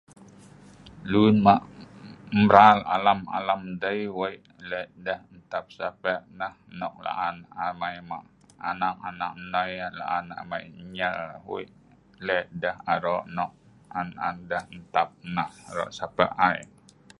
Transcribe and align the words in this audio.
lun 1.11 1.35
ma 1.45 1.55
mral 2.41 2.79
alam 2.95 3.19
alam 3.37 3.61
dei 3.81 3.99
\] 4.07 4.09
lun 4.09 4.19
ma 4.19 4.19
mral 4.19 4.19
alam 4.19 4.19
alam 4.19 4.19
dei 4.19 4.19
weik 4.19 4.41
lek 4.69 4.87
deh 5.05 5.19
ntap 5.37 5.65
sape 5.77 6.13
neh 6.39 6.53
nok 6.79 6.93
la'an 7.05 7.35
amei 7.65 7.97
ma 8.09 8.17
anak 8.69 8.95
anak 9.09 9.33
noi 9.51 9.73
la'an 9.99 10.25
amei 10.41 10.65
nyel 10.95 11.19
weik 11.51 11.71
lek 12.27 12.45
deh 12.61 12.75
arok 12.93 13.23
nok 13.37 13.51
an 13.99 14.09
an 14.27 14.35
deh 14.49 14.63
ntap 14.79 15.09
nah 15.35 15.49
arok 15.71 15.91
sape 15.99 16.25
ai 16.47 16.59